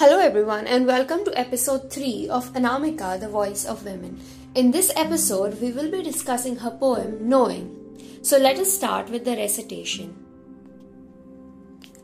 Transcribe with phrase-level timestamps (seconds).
[0.00, 4.18] Hello, everyone, and welcome to episode 3 of Anamika, the Voice of Women.
[4.54, 8.18] In this episode, we will be discussing her poem Knowing.
[8.22, 10.16] So, let us start with the recitation.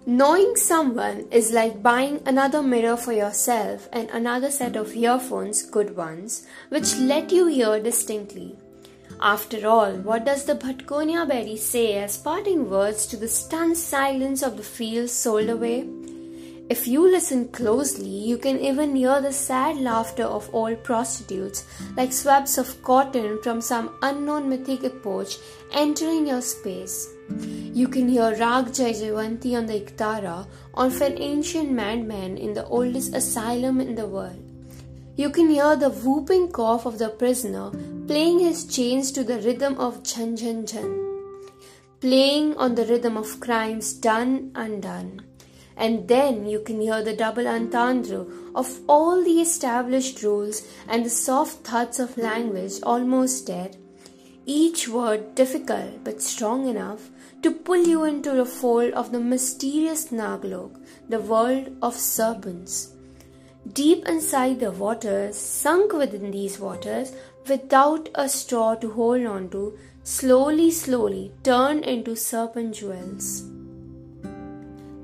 [0.05, 5.97] Knowing someone is like buying another mirror for yourself and another set of earphones, good
[5.97, 8.59] ones, which let you hear distinctly.
[9.23, 14.43] After all, what does the Bhatkonia berry say as parting words to the stunned silence
[14.43, 15.89] of the fields sold away?
[16.69, 21.65] If you listen closely, you can even hear the sad laughter of old prostitutes,
[21.97, 25.29] like swabs of cotton from some unknown mythic epoch
[25.73, 27.09] entering your space.
[27.73, 33.15] You can hear Rag Jaijavanti on the Iktara, of an ancient madman in the oldest
[33.15, 34.43] asylum in the world.
[35.15, 37.71] You can hear the whooping cough of the prisoner
[38.09, 40.91] playing his chains to the rhythm of Jhan Jhan Jhan,
[42.01, 45.23] playing on the rhythm of crimes done undone.
[45.77, 51.11] And then you can hear the double entendre of all the established rules and the
[51.11, 53.77] soft thuds of language almost dead.
[54.47, 57.11] Each word difficult but strong enough
[57.43, 62.93] to pull you into the fold of the mysterious Naglok, the world of serpents.
[63.73, 67.13] Deep inside the waters, sunk within these waters,
[67.49, 73.45] without a straw to hold on to, slowly, slowly turn into serpent jewels.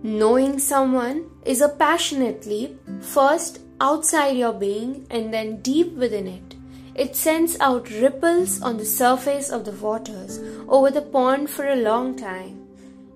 [0.04, 6.56] Knowing someone is a passionate leap, first outside your being and then deep within it.
[6.96, 11.76] It sends out ripples on the surface of the waters over the pond for a
[11.76, 12.66] long time.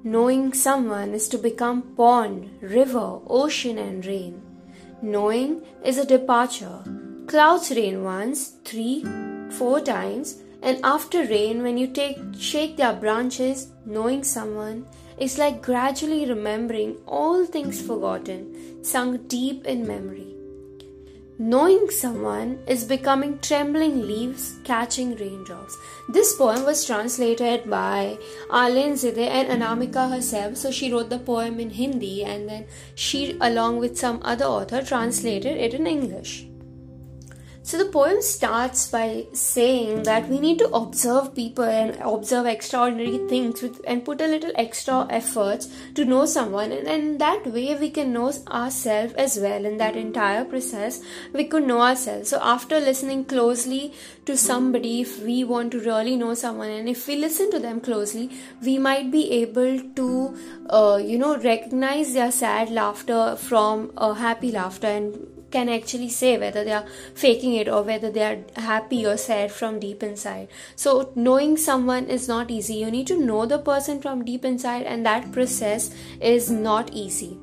[0.05, 4.41] Knowing someone is to become pond, river, ocean, and rain.
[5.03, 6.85] Knowing is a departure.
[7.27, 9.05] Clouds rain once, three,
[9.51, 14.87] four times, and after rain, when you take shake their branches, knowing someone
[15.19, 20.33] is like gradually remembering all things forgotten, sunk deep in memory.
[21.39, 25.77] Knowing someone is becoming trembling leaves catching raindrops.
[26.09, 28.17] This poem was translated by
[28.51, 30.57] Arlene Zide and Anamika herself.
[30.57, 34.83] So she wrote the poem in Hindi and then she, along with some other author,
[34.83, 36.47] translated it in English.
[37.69, 43.19] So the poem starts by saying that we need to observe people and observe extraordinary
[43.29, 45.67] things with, and put a little extra effort
[45.97, 49.65] to know someone, and in that way we can know ourselves as well.
[49.65, 52.29] In that entire process, we could know ourselves.
[52.29, 53.93] So after listening closely
[54.27, 57.81] to somebody, if we want to really know someone, and if we listen to them
[57.81, 58.31] closely,
[58.63, 60.39] we might be able to,
[60.71, 66.37] uh, you know, recognize their sad laughter from a happy laughter and can actually say
[66.39, 70.49] whether they are faking it or whether they are happy or sad from deep inside.
[70.75, 72.75] So, knowing someone is not easy.
[72.75, 77.39] You need to know the person from deep inside, and that process is not easy.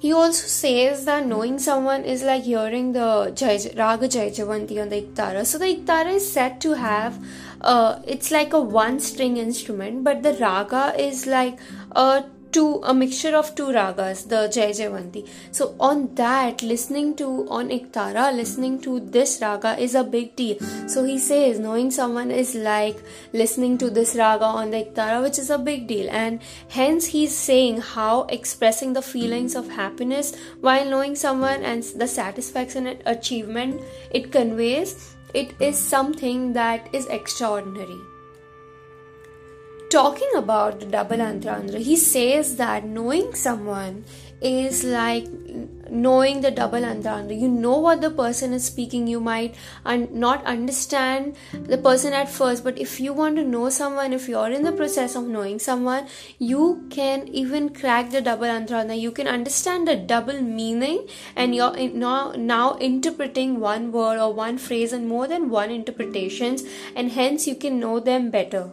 [0.00, 5.02] He also says that knowing someone is like hearing the Jai, Raga Jaijavanti on the
[5.02, 5.44] Iktara.
[5.44, 7.22] So the Iktara is said to have,
[7.60, 11.58] uh, it's like a one string instrument, but the Raga is like
[11.92, 17.28] a two a mixture of two ragas the jai javanti so on that listening to
[17.48, 20.58] on iktara listening to this raga is a big deal.
[20.86, 23.02] So he says knowing someone is like
[23.32, 26.08] listening to this raga on the iktara which is a big deal.
[26.10, 32.08] And hence he's saying how expressing the feelings of happiness while knowing someone and the
[32.08, 38.00] satisfaction and achievement it conveys it is something that is extraordinary
[39.90, 44.04] talking about the double entendre, he says that knowing someone
[44.40, 45.26] is like
[45.90, 47.34] knowing the double entendre.
[47.34, 49.06] You know what the person is speaking.
[49.06, 53.68] You might un- not understand the person at first, but if you want to know
[53.68, 56.06] someone, if you're in the process of knowing someone,
[56.38, 58.94] you can even crack the double entendre.
[58.94, 64.32] You can understand the double meaning, and you're in- now now interpreting one word or
[64.32, 66.62] one phrase and more than one interpretations,
[66.94, 68.70] and hence you can know them better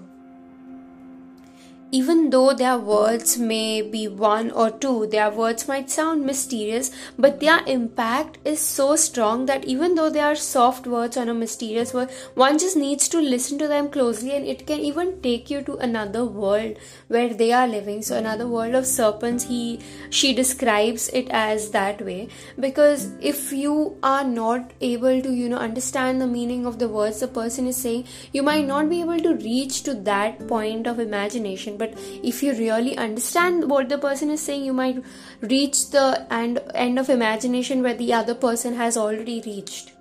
[1.91, 7.39] even though their words may be one or two, their words might sound mysterious, but
[7.39, 11.93] their impact is so strong that even though they are soft words on a mysterious
[11.93, 15.61] word, one just needs to listen to them closely and it can even take you
[15.61, 18.01] to another world where they are living.
[18.01, 19.79] So another world of serpents, he
[20.09, 22.28] she describes it as that way.
[22.59, 27.22] Because if you are not able to, you know, understand the meaning of the words
[27.22, 30.99] the person is saying, you might not be able to reach to that point of
[30.99, 31.94] imagination but
[32.32, 35.03] if you really understand what the person is saying you might
[35.41, 39.94] reach the end end of imagination where the other person has already reached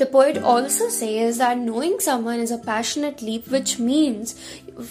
[0.00, 4.34] The poet also says that knowing someone is a passionate leap, which means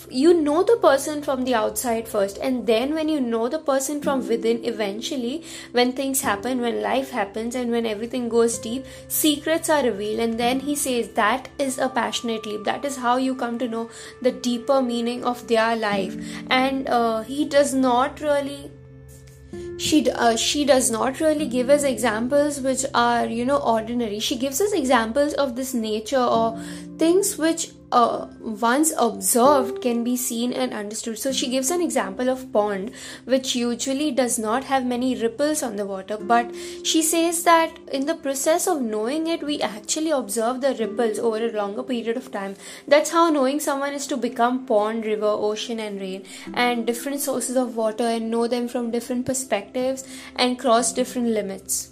[0.08, 4.04] you know the person from the outside first, and then when you know the person
[4.04, 9.68] from within, eventually, when things happen, when life happens, and when everything goes deep, secrets
[9.68, 10.20] are revealed.
[10.20, 12.64] And then he says that is a passionate leap.
[12.66, 13.90] That is how you come to know
[14.22, 16.16] the deeper meaning of their life.
[16.52, 18.70] And uh, he does not really
[19.80, 24.20] she uh, she does not really give us examples which are you know ordinary.
[24.20, 26.60] She gives us examples of this nature or
[26.98, 31.18] things which uh, once observed can be seen and understood.
[31.18, 32.92] So she gives an example of pond
[33.26, 36.54] which usually does not have many ripples on the water, but
[36.84, 41.38] she says that in the process of knowing it, we actually observe the ripples over
[41.38, 42.56] a longer period of time.
[42.88, 47.56] That's how knowing someone is to become pond, river, ocean, and rain, and different sources
[47.56, 50.06] of water, and know them from different perspectives
[50.36, 51.92] and cross different limits.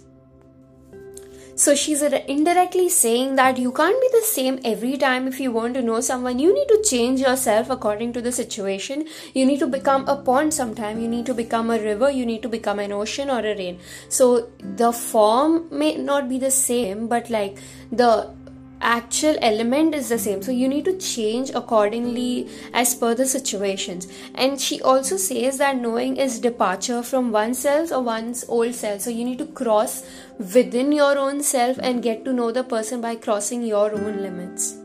[1.62, 5.74] So she's indirectly saying that you can't be the same every time if you want
[5.74, 6.38] to know someone.
[6.38, 9.08] You need to change yourself according to the situation.
[9.34, 11.00] You need to become a pond sometime.
[11.00, 12.12] You need to become a river.
[12.12, 13.80] You need to become an ocean or a rain.
[14.08, 17.58] So the form may not be the same, but like
[17.90, 18.32] the
[18.80, 20.42] actual element is the same.
[20.42, 24.08] So you need to change accordingly as per the situations.
[24.34, 29.02] And she also says that knowing is departure from oneself or one's old self.
[29.02, 30.04] So you need to cross
[30.38, 34.76] within your own self and get to know the person by crossing your own limits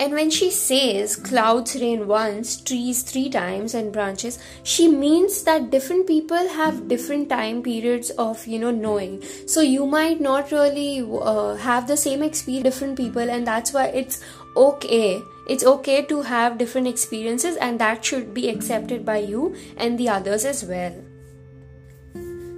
[0.00, 5.70] and when she says clouds rain once, trees three times, and branches, she means that
[5.70, 9.22] different people have different time periods of, you know, knowing.
[9.46, 13.86] So you might not really uh, have the same experience, different people, and that's why
[13.86, 14.22] it's
[14.56, 15.22] okay.
[15.48, 20.10] It's okay to have different experiences, and that should be accepted by you and the
[20.10, 21.07] others as well.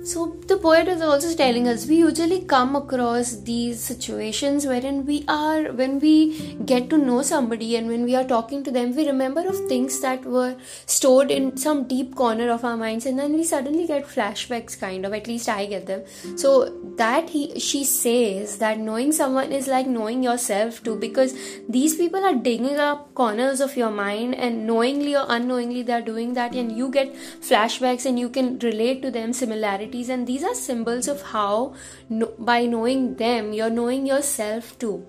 [0.03, 5.25] So the poet is also telling us we usually come across these situations wherein we
[5.29, 9.07] are when we get to know somebody and when we are talking to them we
[9.07, 10.57] remember of things that were
[10.87, 15.05] stored in some deep corner of our minds and then we suddenly get flashbacks kind
[15.05, 16.03] of at least I get them.
[16.37, 21.35] So that he she says that knowing someone is like knowing yourself too because
[21.69, 26.33] these people are digging up corners of your mind and knowingly or unknowingly they're doing
[26.35, 30.55] that and you get flashbacks and you can relate to them similarity and these are
[30.55, 31.75] symbols of how
[32.09, 35.07] no, by knowing them you're knowing yourself too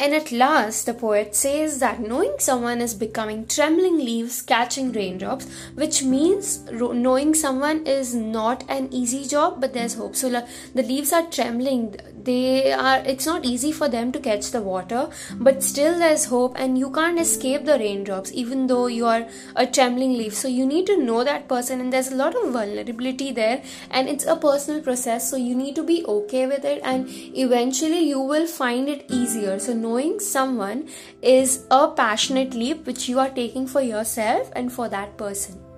[0.00, 5.46] and at last, the poet says that knowing someone is becoming trembling leaves catching raindrops,
[5.74, 10.16] which means knowing someone is not an easy job, but there's hope.
[10.16, 14.60] So the leaves are trembling, they are it's not easy for them to catch the
[14.60, 19.26] water but still there's hope and you can't escape the raindrops even though you are
[19.56, 20.34] a trembling leaf.
[20.34, 24.08] So you need to know that person and there's a lot of vulnerability there and
[24.08, 25.30] it's a personal process.
[25.30, 29.58] So you need to be okay with it and eventually you will find it easier.
[29.58, 30.86] So knowing someone
[31.20, 35.69] is a passionate leap which you are taking for yourself and for that person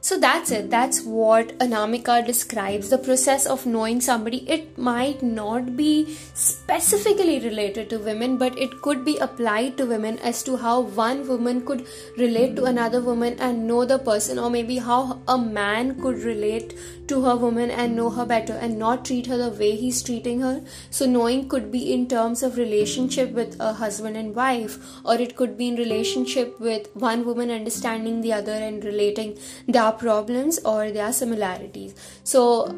[0.00, 0.70] so that's it.
[0.70, 4.48] That's what Anamika describes the process of knowing somebody.
[4.48, 10.18] It might not be specifically related to women, but it could be applied to women
[10.20, 11.84] as to how one woman could
[12.16, 16.78] relate to another woman and know the person, or maybe how a man could relate
[17.08, 20.40] to her woman and know her better and not treat her the way he's treating
[20.40, 20.62] her.
[20.90, 25.34] So, knowing could be in terms of relationship with a husband and wife, or it
[25.34, 29.36] could be in relationship with one woman understanding the other and relating
[29.92, 31.94] problems or their similarities.
[32.24, 32.68] So,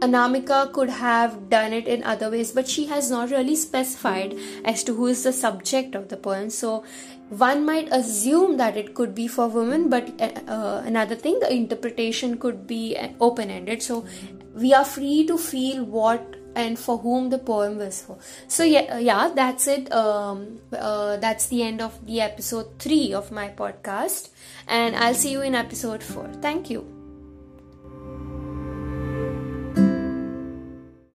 [0.00, 4.84] Anamika could have done it in other ways, but she has not really specified as
[4.84, 6.50] to who is the subject of the poem.
[6.50, 6.84] So,
[7.28, 11.52] one might assume that it could be for women but uh, uh another thing the
[11.52, 14.04] interpretation could be open ended so
[14.54, 18.18] we are free to feel what and for whom the poem was for.
[18.48, 19.92] So yeah uh, yeah that's it.
[19.92, 24.30] Um, uh, that's the end of the episode 3 of my podcast.
[24.66, 26.95] And i'll see you in episode 4 thank you